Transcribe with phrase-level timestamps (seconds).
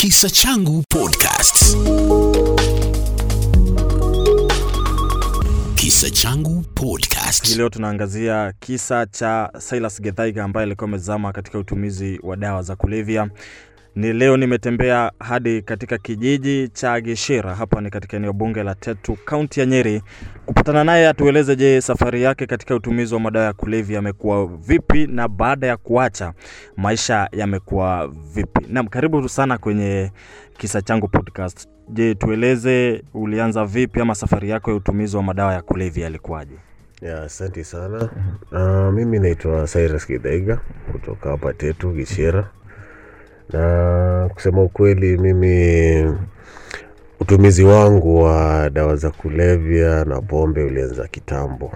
[0.00, 1.76] Kisa Changu Podcast.
[5.74, 7.56] Kisa Changu Podcast.
[7.56, 13.30] Leo tunaangazia kisa cha Silas Gethaiga ambaye alikuwa amezama katika utumizi wa dawa za kulevya.
[13.96, 19.16] Ni leo nimetembea hadi katika kijiji cha Gishira, hapa ni katika eneo bunge la Tetu,
[19.24, 20.02] kaunti ya Nyeri,
[20.46, 25.28] kupatana naye atueleze, je, safari yake katika utumizi wa madawa ya kulevya yamekuwa vipi na
[25.28, 26.32] baada ya kuacha
[26.76, 28.66] maisha yamekuwa vipi?
[28.68, 30.12] Naam, karibu sana kwenye
[30.58, 31.68] kisa changu podcast.
[31.88, 36.54] Je, tueleze ulianza vipi ama safari yako ya utumizi wa madawa ya kulevya yalikuwaje?
[37.02, 38.08] Ya, asante sana.
[38.52, 40.60] Uh, mimi naitwa Cyrus kidhaiga
[40.92, 42.50] kutoka hapa Tetu Gishira,
[44.34, 46.04] kusema ukweli, mimi
[47.20, 51.72] utumizi wangu wa dawa za kulevya na pombe ulianza kitambo,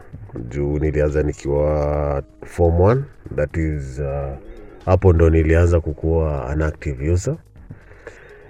[0.49, 3.03] juu nilianza nikiwa form one
[3.37, 4.37] that is uh,
[4.87, 7.37] hapo ndo nilianza kukuwa an active user.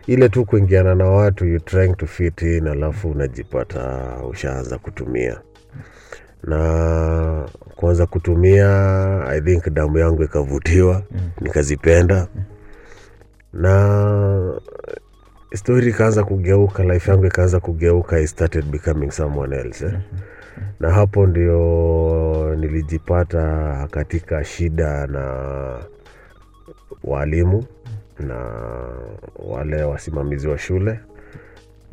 [0.07, 5.41] Ile tu kuingiana na watu you trying to fit in, alafu unajipata ushaanza kutumia.
[6.43, 8.67] Na kuanza kutumia
[9.29, 11.03] i think damu yangu ikavutiwa
[11.41, 12.27] nikazipenda
[13.55, 14.55] na
[15.55, 19.93] story ikaanza kugeuka life yangu ikaanza kugeuka i started becoming someone else eh?
[20.81, 25.25] na hapo ndio nilijipata katika shida na
[27.05, 27.65] walimu
[28.21, 28.37] na
[29.49, 31.01] wale wasimamizi wa shule.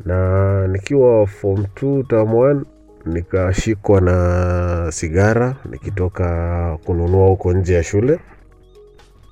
[0.06, 2.60] Na nikiwa form 2 term 1
[3.06, 8.18] nikashikwa na sigara nikitoka kununua huko nje ya shule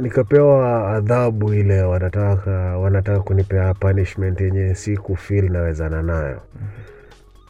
[0.00, 6.40] nikapewa adhabu ile wanataka wanataka kunipea punishment yenye si kufil nawezana nayo.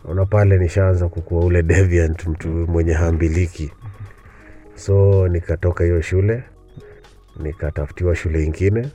[0.04, 3.72] Ona pale nishaanza kukuwa ule deviant mtu mwenye hambiliki.
[4.74, 6.42] So nikatoka hiyo shule
[7.42, 8.88] nikatafutiwa shule ingine.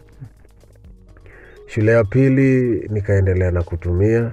[1.67, 4.31] Shule ya pili nikaendelea na kutumia.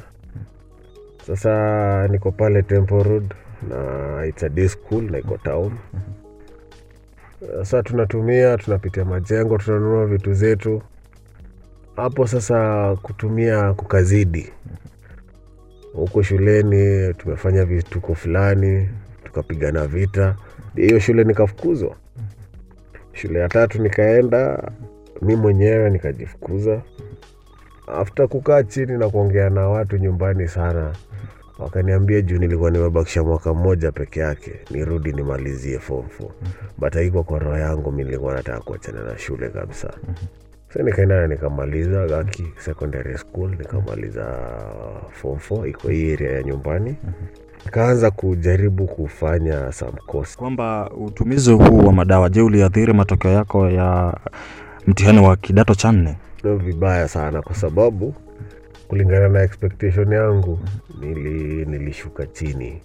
[1.27, 3.23] Sasa niko pale Temple
[3.69, 5.73] na it's a day school na iko town
[7.51, 10.83] sasa tunatumia tunapitia majengo tunanunua vitu zetu.
[11.97, 14.53] Hapo sasa kutumia kukazidi.
[15.93, 18.89] Huko shuleni tumefanya vituko fulani
[19.25, 20.37] tukapigana vita.
[20.77, 21.97] Hiyo shule nikafukuzwa.
[23.13, 24.71] Shule ya tatu nikaenda
[25.23, 26.83] mi mwenyewe nikajifukuza.
[27.87, 30.93] After kukaa chini na kuongea na watu nyumbani sana
[31.59, 36.27] wakaniambia juu nilikuwa nimebakisha mwaka mmoja peke yake nirudi nimalizie form 4
[36.79, 39.91] but haikuwa kwa roho yangu mi nilikuwa nataka kuachana na shule kabisa.
[40.73, 44.25] So nikaenda na nikamaliza gaki secondary school nikamaliza
[45.11, 46.97] form 4 iko hii area ya nyumbani.
[47.65, 50.37] Nikaanza kujaribu kufanya some course.
[50.37, 54.15] Kwamba utumizi huu wa madawa, je, uliathiri matokeo yako ya
[54.87, 56.17] mtihani wa kidato cha nne?
[56.45, 58.15] Vibaya sana kwa sababu
[58.93, 60.61] kulingana na expectation yangu
[61.01, 62.83] nili, nilishuka chini.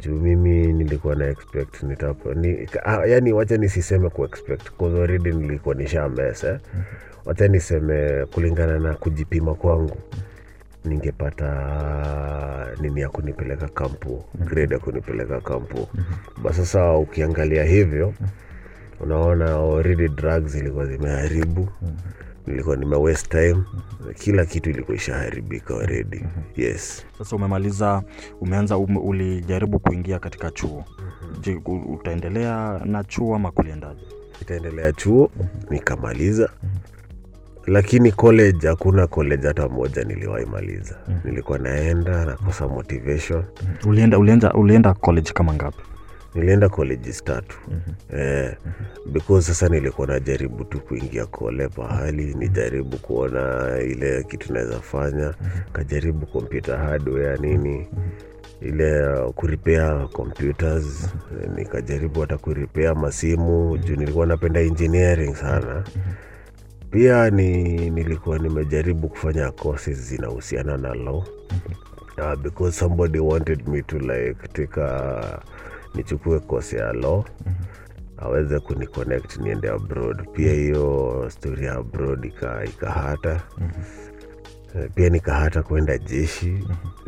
[0.00, 5.74] Juu mimi nilikuwa na expect nitapa, ni, ah, yani wacha nisiseme ku expect already nilikuwa
[5.74, 6.58] nishamesa eh.
[7.24, 9.96] wacha niseme kulingana na kujipima kwangu
[10.84, 11.48] ningepata
[12.80, 15.88] nini ya kunipeleka kampu grade ya kunipeleka kampu.
[16.42, 18.14] Ba ukiangalia hivyo
[19.00, 21.68] unaona already drugs zilikuwa zimeharibu
[22.46, 23.62] nilikuwa nime waste time
[24.14, 26.24] kila kitu ilikuwa ishaharibika already
[26.56, 28.02] yes Sasa umemaliza,
[28.40, 30.84] umeanza, um, ulijaribu kuingia katika chuo.
[31.40, 34.00] Je, utaendelea na chuo ama kuliendaje?
[34.42, 35.30] itaendelea chuo
[35.70, 36.50] nikamaliza
[37.66, 43.44] lakini college hakuna college hata moja niliwahi maliza nilikuwa naenda nakosa motivation
[43.86, 45.82] Ulienda, ulienda, ulienda college kama ngapi?
[46.34, 47.56] Nilienda colleges tatu.
[48.16, 48.56] Eh,
[49.12, 55.34] because sasa nilikuwa najaribu tu kuingia kole pahali nijaribu kuona ile kitu naweza fanya
[55.72, 57.88] kajaribu computer hardware nini
[58.60, 61.08] ile uh, kuripea computers
[61.42, 65.84] eh, nikajaribu hata kuripea masimu juu nilikuwa napenda engineering sana.
[66.90, 71.24] Pia ni nilikuwa nimejaribu kufanya courses zinahusiana na law.
[72.18, 75.40] Uh, because somebody wanted me to like take a,
[75.94, 77.24] nichukue kose ya law.
[78.16, 80.28] Aweze kuniconnect niende abroad.
[80.32, 83.42] Pia hiyo story ya abroad ika, ikahata.
[84.76, 86.64] Eh, pia nikahata kwenda jeshi.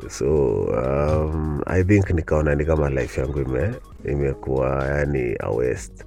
[0.09, 6.05] So um, i think nikaona ni kama life yangu ime imekuwa yani a waste.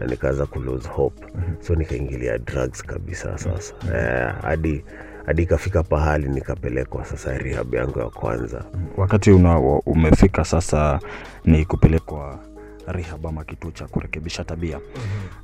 [0.00, 1.26] Na nikaanza kulose hope.
[1.60, 3.74] So nikaingilia drugs kabisa sasa.
[3.94, 4.84] Eh, hadi
[5.30, 8.64] hadi ikafika pahali nikapelekwa sasa rehab yangu ya kwanza.
[8.96, 11.00] Wakati una, umefika sasa
[11.44, 12.38] ni kupelekwa
[12.86, 14.80] rehab ama kituo cha kurekebisha tabia.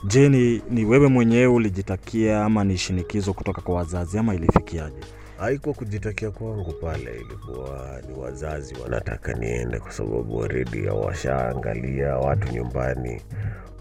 [0.06, 4.96] Je ni, ni wewe mwenyewe ulijitakia ama ni shinikizo kutoka kwa wazazi ama ilifikiaje?
[5.38, 13.20] Haikuwa kujitakia kwangu pale ilikuwa ni wazazi wanataka niende kwa sababu already washaangalia watu nyumbani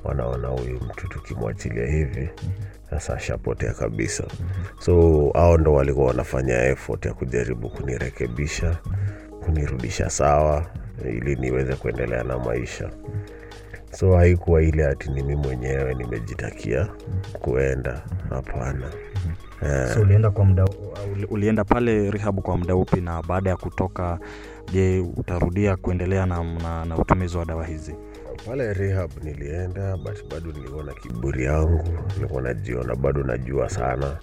[0.05, 2.29] wanaona huyu mtu tukimwachilia hivi
[2.89, 4.23] sasa ashapotea kabisa.
[4.79, 8.77] So hao ndo walikuwa wanafanya effort ya kujaribu kunirekebisha
[9.45, 10.65] kunirudisha sawa
[11.09, 12.89] ili niweze kuendelea na maisha.
[13.91, 16.87] So haikuwa ile ati mimi mwenyewe nimejitakia
[17.39, 18.01] kuenda.
[18.29, 18.91] Hapana.
[19.93, 20.31] So ulienda
[21.29, 24.19] ulienda pale rehab kwa muda upi na baada ya kutoka
[24.71, 27.95] je utarudia kuendelea na, na, na utumizi wa dawa hizi
[28.35, 31.83] pale rehab nilienda but bado nilikuwa na kiburi yangu
[32.15, 34.17] nilikuwa najiona bado najua sana.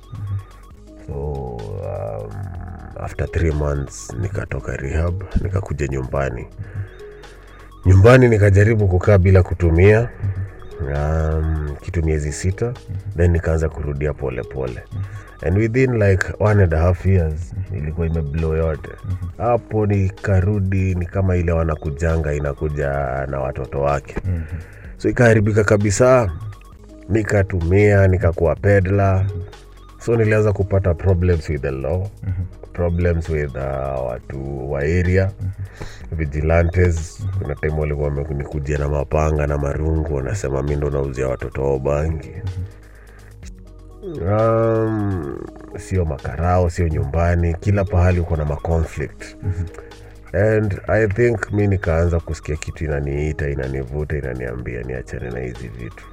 [1.06, 2.30] So um,
[3.00, 6.46] after three months nikatoka rehab nikakuja nyumbani.
[7.86, 10.08] Nyumbani nikajaribu kukaa bila kutumia
[10.84, 12.72] um, kitu miezi sita
[13.16, 14.84] then nikaanza kurudia polepole pole.
[15.46, 18.90] and within like one and a half years ilikuwa imeblo yote.
[19.38, 22.90] Hapo nikarudi ni kama ile wanakujanga inakuja
[23.30, 24.14] na watoto wake.
[24.96, 26.30] So ikaharibika kabisa
[27.08, 29.26] nikatumia nikakuwa pedla
[29.98, 32.06] so nilianza kupata problems with the law
[32.72, 35.30] problems with uh, watu wa area
[36.12, 37.26] vigilantes.
[37.42, 42.32] Kuna time walikuwa wamenikujia na mapanga na marungu wanasema mi ndo nauzia watoto wao bangi.
[44.02, 45.38] Um,
[45.78, 49.36] sio makarao sio nyumbani kila pahali uko na maconflict.
[50.32, 56.04] And i think mi nikaanza kusikia kitu inaniita inanivuta inaniambia niachane na hizi vitu.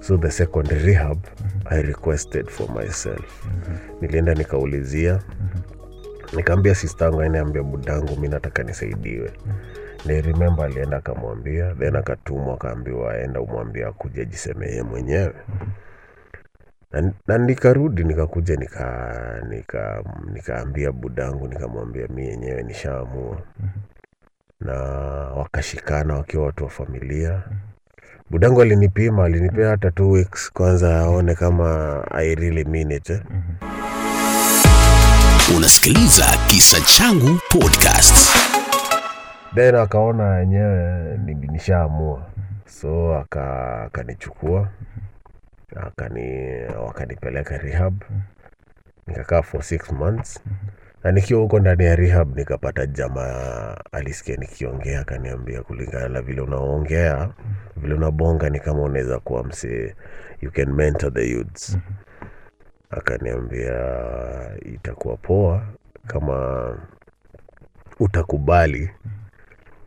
[0.00, 1.18] So the second rehab
[1.64, 3.46] i requested for myself.
[4.00, 5.18] Nilienda nikaulizia
[6.36, 9.32] nikaambia sistangu aniambia budangu mi nataka nisaidiwe.
[10.06, 10.22] Ni
[10.62, 15.34] alienda akamwambia then akatumwa akaambiwa aenda umwambia akuja jisemeye mwenyewe.
[16.92, 20.04] Na, na nikarudi nikakuja nika nika
[20.92, 23.38] budangu nikamwambia mi yenyewe nishaamua.
[24.60, 24.72] Na
[25.36, 27.42] wakashikana wakiwa watu wa familia.
[28.30, 33.20] Budangu alinipima alinipea hata two weeks kwanza aone kama i really mean it eh.
[35.56, 38.36] Unasikiliza Kisa Changu Podcast.
[39.54, 42.22] then akaona yenyewe ni- nishaamua.
[42.66, 44.68] So akanichukua
[45.76, 46.52] akani
[46.86, 48.02] wakanipeleka rehab.
[49.06, 50.40] Nikakaa for six months.
[51.04, 57.28] Na nikiwa huko ndani ya rehab nikapata jamaa alisikia nikiongea akaniambia kulingana na vile unaongea
[57.76, 59.94] vile unabonga ni kama unaweza kuwa msee.
[60.40, 61.78] You can mentor the youths
[62.92, 63.74] akaniambia
[64.74, 65.66] itakuwa poa
[66.06, 66.78] kama
[68.00, 68.90] utakubali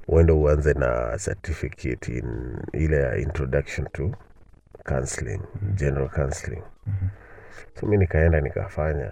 [0.07, 4.11] uende uanze na certificate in ile ya introduction to
[4.83, 5.41] counseling
[5.75, 6.61] general counseling.
[7.79, 9.11] So mi nikaenda nikafanya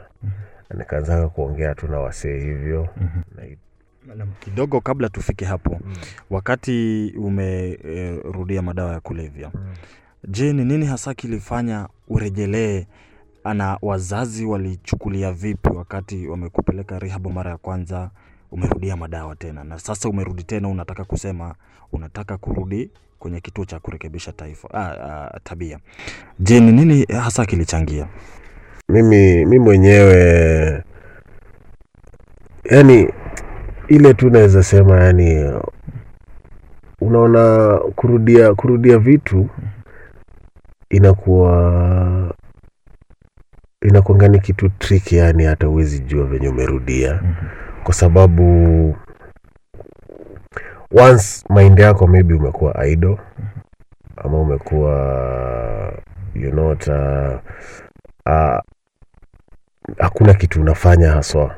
[0.77, 2.89] nikaanzanga kuongea tu na wasee hivyo.
[4.39, 5.79] Kidogo kabla tufike hapo
[6.29, 9.51] wakati umerudia madawa ya kulevya
[10.27, 12.85] je ni nini hasa kilifanya urejelee
[13.43, 18.09] na wazazi walichukulia vipi wakati wamekupeleka rehab mara ya kwanza
[18.51, 19.63] umerudia madawa tena?
[19.63, 21.55] Na sasa umerudi tena unataka kusema
[21.91, 25.79] unataka kurudi kwenye kituo cha kurekebisha taifa ah, ah, tabia.
[26.39, 28.07] Je ni nini hasa kilichangia?
[28.89, 30.83] Mimi mi mwenyewe
[32.63, 33.09] yani
[33.87, 35.53] ile tu naweza sema yani
[37.01, 39.49] unaona kurudia kurudia vitu
[40.89, 42.22] inakuwa
[43.83, 47.21] inakuanga ni kitu trick yani hata uwezi jua venye umerudia.
[47.83, 48.43] Kwa sababu
[50.91, 53.17] once mind yako maybe umekuwa idle
[54.17, 54.93] ama umekuwa
[56.35, 57.39] you know, uh,
[58.25, 58.59] uh,
[59.99, 61.55] hakuna kitu unafanya haswa.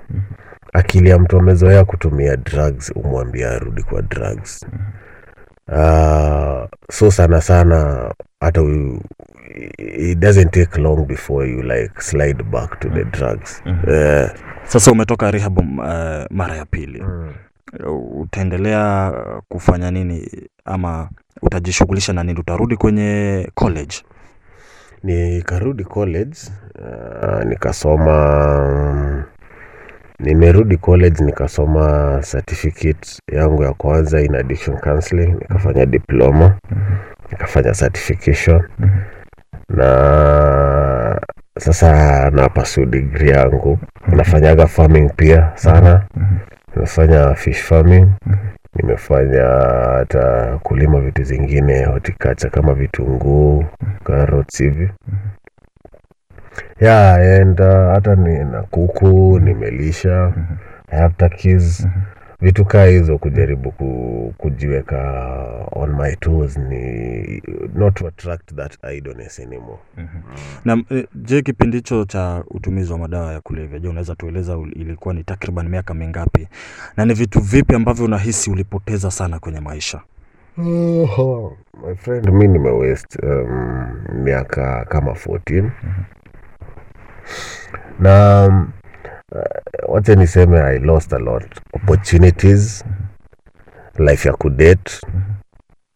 [0.73, 4.65] Akili ya mtu amezoea kutumia drugs umwambia arudi kwa drugs.
[5.67, 8.61] Uh, so sana sana hata
[9.77, 13.61] it doesn't take long before you like slide back to the drugs.
[13.87, 14.29] Eh,
[14.63, 15.65] sasa umetoka rehab uh,
[16.29, 17.03] mara ya pili.
[18.19, 19.11] Utaendelea
[19.49, 20.29] kufanya nini
[20.65, 21.09] ama
[21.41, 22.39] utajishughulisha na nini?
[22.39, 23.95] Utarudi kwenye college?
[25.03, 26.37] nikarudi college
[26.81, 28.13] uh, nikasoma
[28.93, 29.23] mm,
[30.19, 36.57] nimerudi college nikasoma certificate yangu ya kwanza in addiction counseling nikafanya diploma
[37.31, 38.61] nikafanya certification
[39.75, 41.19] na
[41.59, 43.79] sasa na pursue degree yangu.
[44.07, 46.05] Nafanyaga farming pia sana.
[46.75, 48.07] Nimefanya fish farming.
[48.75, 49.43] Nimefanya
[49.97, 53.65] hata kulima vitu zingine hotikacha kama vitunguu
[54.03, 54.89] carrots hivi.
[56.81, 60.33] Yeah and uh, hata nina kuku nimelisha.
[60.91, 61.87] I have turkeys
[62.41, 65.01] vitu kaa hizo kujaribu ku, kujiweka
[65.71, 67.41] on my toes ni
[67.75, 69.77] not to attract that idleness anymore.
[70.65, 75.13] Na eh, je, kipindi hicho cha utumizi wa madawa ya kulevya, je, unaweza tueleza ilikuwa
[75.13, 76.47] ni takriban miaka mingapi,
[76.97, 80.01] na ni vitu vipi ambavyo unahisi ulipoteza sana kwenye maisha?
[80.57, 85.69] Oh, my friend mi nimewest um, miaka kama 14
[87.99, 88.67] na um,
[89.35, 91.45] uh, wacha niseme i lost a lot.
[91.73, 92.85] Opportunities
[93.99, 94.91] life ya kudate.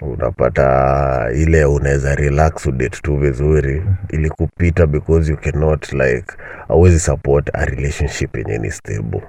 [0.01, 3.84] Unapata ile unaweza relax udate tu vizuri.
[4.10, 6.25] Ili kupita because you cannot like
[6.69, 9.22] awezi support a relationship yenye ni stable.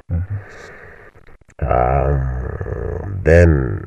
[1.62, 3.81] Um, then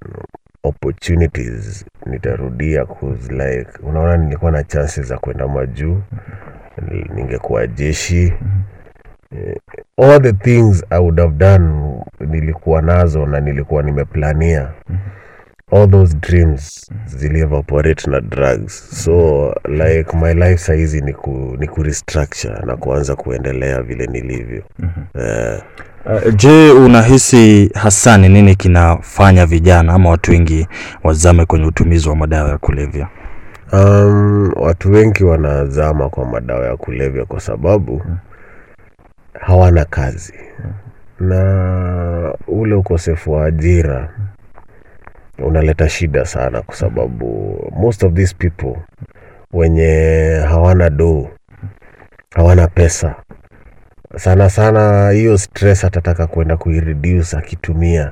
[0.63, 6.01] opportunities nitarudia cause like unaona nilikuwa na chances za kwenda majuu.
[7.15, 8.33] Ningekuwa jeshi.
[9.31, 9.55] Eh,
[10.03, 11.69] all the things i would have done
[12.19, 14.67] nilikuwa nazo na nilikuwa nimeplania.
[15.71, 19.03] All those dreams zilievaporate na drugs.
[19.03, 24.63] So like my life saizi ni ku, ni kurestructure na kuanza kuendelea vile nilivyo.
[25.19, 25.61] Eh,
[26.05, 30.67] Uh, je, unahisi hasa ni nini kinafanya vijana ama watu wengi
[31.03, 33.07] wazame kwenye utumizi wa madawa ya kulevya?
[33.73, 38.01] Um, watu wengi wanazama kwa madawa ya kulevya kwa sababu
[39.45, 40.33] hawana kazi.
[41.19, 44.09] Na ule ukosefu wa ajira
[45.39, 48.75] unaleta shida sana kwa sababu most of these people
[49.53, 51.27] wenye hawana do
[52.35, 53.15] hawana pesa.
[54.15, 58.11] Sana sana hiyo stress atataka kwenda kuireduce akitumia.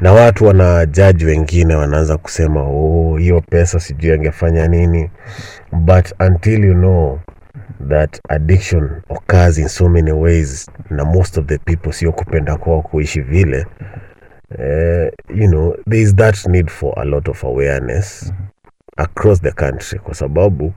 [0.00, 5.10] Na watu wana jaji wengine wanaanza kusema oh hiyo pesa sijui angefanya nini.
[5.72, 7.18] But until you know
[7.88, 12.82] that addiction occurs in so many ways na most of the people sio kupenda kwao
[12.82, 13.66] kuishi vile
[14.58, 18.32] eh, you know there is that need for a lot of awareness
[18.96, 20.72] across the country kwa sababu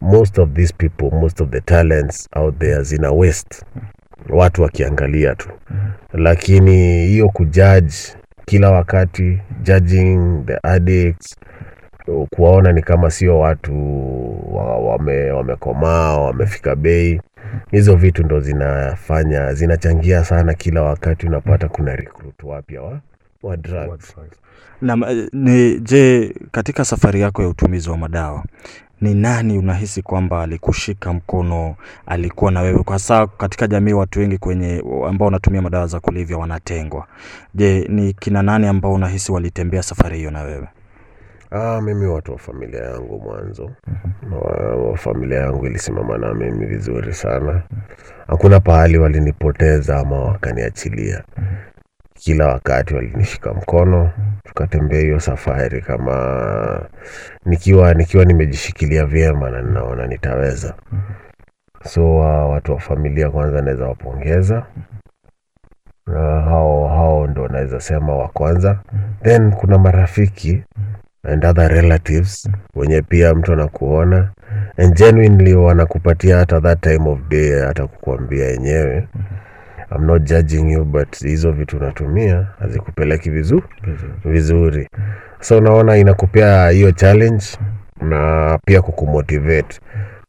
[0.00, 3.62] most of these people most of the talents out there zina waste.
[4.28, 5.48] Watu wakiangalia tu.
[6.12, 7.94] Lakini hiyo kujudge
[8.44, 11.36] kila wakati judging the addicts
[12.30, 13.74] kuwaona ni kama sio watu
[14.56, 17.20] wa- wame, wamekomaa wamefika bei
[17.70, 23.00] hizo vitu ndo zinafanya zinachangia sana kila wakati unapata kuna recruit wapya wa,
[23.42, 23.56] wa
[25.46, 28.44] eh, je, katika safari yako ya utumizi wa madawa
[29.00, 31.74] ni nani unahisi kwamba alikushika mkono,
[32.06, 32.82] alikuwa na wewe?
[32.82, 37.06] Kwa saa katika jamii watu wengi kwenye ambao wanatumia madawa za kulevya wanatengwa.
[37.54, 40.68] Je, ni kina nani ambao unahisi walitembea safari hiyo na wewe?
[41.54, 43.70] Ah, mimi watu wa familia yangu mwanzo.
[44.32, 47.62] Wa, wa familia yangu ilisimama na mimi vizuri sana.
[48.26, 51.24] Hakuna pahali walinipoteza ama wakaniachilia.
[52.14, 54.10] Kila wakati walinishika mkono.
[54.44, 56.88] Tukatembea hiyo safari kama
[57.46, 60.74] nikiwa nikiwa nimejishikilia vyema na ninaona nitaweza.
[61.84, 64.66] So watu wa familia kwanza naweza wapongeza.
[66.44, 68.80] Hao hao ndo naweza sema wa kwanza.
[69.22, 70.62] Then kuna marafiki
[71.24, 74.30] and other relatives wenye pia mtu anakuona
[74.76, 79.08] and genuinely wanakupatia hata that time of day hata kukuambia yenyewe.
[79.96, 83.62] I'm not judging you but hizo vitu unatumia hazikupeleki vizu,
[84.24, 84.88] vizuri.
[85.40, 87.44] so unaona inakupea hiyo challenge
[88.00, 89.80] na pia kukumotivate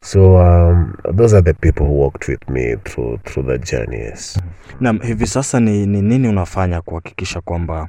[0.04, 4.38] so um, those are the people who walked with me through, through the journey yes.
[4.80, 7.88] Naam, hivi sasa ni, ni nini unafanya kuhakikisha kwamba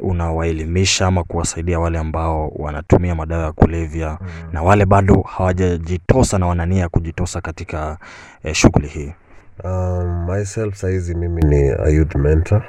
[0.00, 4.18] unawaelimisha ama kuwasaidia wale ambao wanatumia madawa ya kulevya
[4.52, 7.98] na wale bado hawajajitosa na wanania kujitosa katika
[8.44, 9.12] eh, shughuli hii?
[9.64, 12.62] Um, myself saizi mimi ni a youth mentor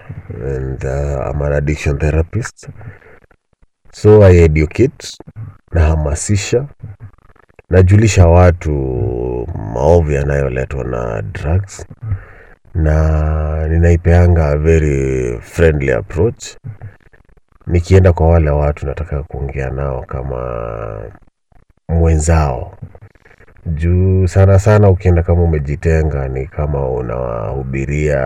[0.57, 2.69] and uh, I'm an addiction therapist
[3.91, 5.07] so I educate
[5.71, 6.65] nahamasisha
[7.73, 8.71] najulisha watu
[9.73, 11.85] maovu yanayoletwa na drugs
[12.75, 16.45] na ninaipeanga very friendly approach.
[17.67, 21.01] Nikienda kwa wale watu nataka kuongea nao kama
[21.89, 22.77] mwenzao.
[23.65, 28.21] Juu sana sana ukienda kama umejitenga ni kama unawahubiria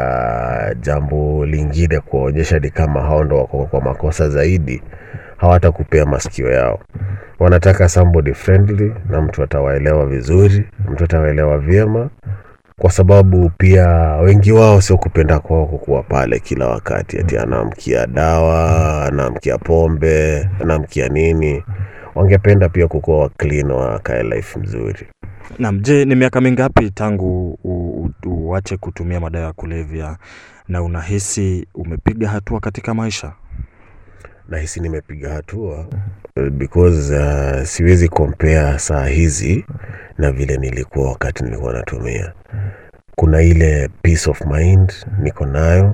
[0.81, 4.81] jambo lingine kuwaonyesha ni kama hao ndo wako kwa makosa zaidi
[5.37, 6.79] hawatakupea masikio yao.
[7.39, 12.09] Wanataka somebody friendly na mtu atawaelewa vizuri mtu atawaelewa vyema
[12.81, 19.05] kwa sababu pia wengi wao sio kupenda kwao kukuwa pale kila wakati ati anaamkia dawa
[19.05, 21.63] anaamkia pombe anaamkia nini.
[22.15, 25.07] Wangependa pia kukuwa wa clean wakae life mzuri.
[25.59, 27.59] Naam, je, ni miaka mingapi tangu
[28.25, 30.17] uache kutumia madawa ya kulevya
[30.67, 33.31] na unahisi umepiga hatua katika maisha?
[34.49, 35.85] Nahisi nimepiga hatua
[36.37, 39.65] uh, because uh, siwezi kompea saa hizi
[40.17, 42.33] na vile nilikuwa wakati nilikuwa natumia.
[43.15, 45.93] Kuna ile peace of mind niko nayo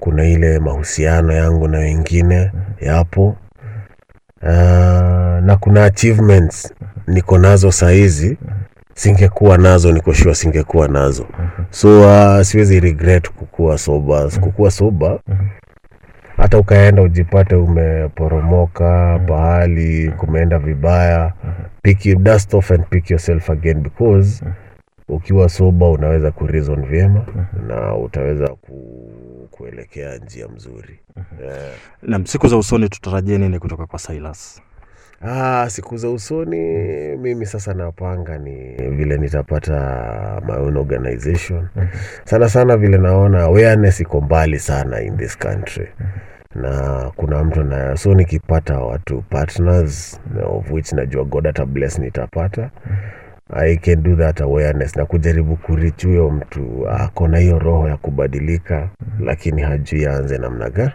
[0.00, 3.36] kuna ile mahusiano yangu na wengine yapo
[4.42, 4.48] uh,
[5.42, 6.74] na kuna achievements
[7.06, 8.38] niko nazo saa hizi
[8.94, 11.26] singekuwa nazo niko sure singekuwa nazo.
[11.70, 15.18] So uh, siwezi regret kukuwa soba kukuwa soba
[16.42, 21.32] hata ukaenda ujipate umeporomoka pahali kumeenda vibaya.
[21.82, 24.44] Pick you, dust off and pick yourself again because
[25.08, 27.26] ukiwa soba unaweza kureason vyema
[27.68, 29.08] na utaweza ku,
[29.50, 31.00] kuelekea njia mzuri.
[31.42, 31.56] Yeah.
[32.02, 34.62] nam siku za usoni tutarajie nini kutoka kwa Silas?
[35.24, 36.56] Ah, siku za usoni
[37.16, 41.68] mimi sasa napanga ni vile nitapata my own organization.
[42.24, 45.88] Sana sana vile naona awareness iko mbali sana in this country
[46.54, 52.70] na kuna mtu na so nikipata watu partners of which najua god ata bless nitapata
[53.50, 57.96] i can do that awareness na kujaribu kurich huyo mtu ako na hiyo roho ya
[57.96, 58.88] kubadilika
[59.20, 60.92] lakini hajui aanze namna gani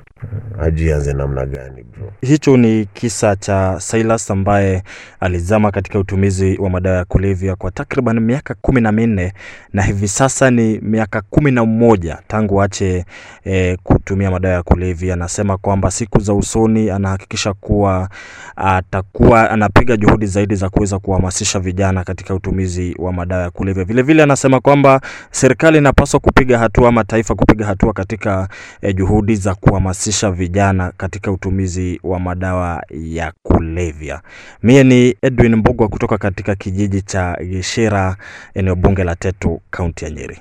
[0.60, 4.84] hajui aanze namna gani bro Hicho ni kisa cha Silas ambaye
[5.20, 9.34] alizama katika utumizi wa madawa ya kulevya kwa takriban miaka kumi na minne
[9.74, 13.06] na hivi sasa ni miaka kumi na mmoja tangu ache
[13.46, 15.14] e, kutumia madawa ya kulevya.
[15.14, 18.10] Anasema kwamba siku za usoni anahakikisha kuwa
[18.56, 23.84] atakuwa anapiga juhudi zaidi za kuweza kuhamasisha vijana katika utumizi wa madawa ya kulevya.
[23.84, 28.50] Vilevile anasema kwamba serikali inapaswa kupiga hatua ama taifa kupiga hatua katika
[28.82, 34.22] eh, juhudi za kuhamasisha vijana katika utumizi wa madawa ya kulevya.
[34.64, 38.18] Mie ni Edwin Mbugwa kutoka katika kijiji cha Gishira,
[38.54, 40.40] eneo bunge la Tetu, kaunti ya Nyeri.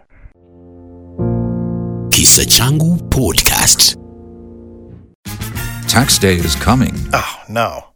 [2.08, 3.98] Kisa Changu Podcast.
[5.86, 6.92] Tax day is coming.
[7.12, 7.95] Oh, no.